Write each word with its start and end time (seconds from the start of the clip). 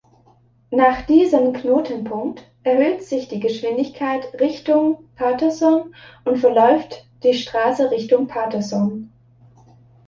Nach 0.71 1.05
diesem 1.05 1.53
Knotenpunkt 1.53 2.43
erhöht 2.63 3.03
sich 3.03 3.27
die 3.27 3.39
Geschwindigkeit 3.39 4.33
Richtung 4.41 5.07
Paterson 5.15 5.93
und 6.25 6.37
verläuft 6.39 7.05
die 7.21 7.35
Straße 7.35 7.91
Richtung 7.91 8.25
Paterson. 8.25 9.11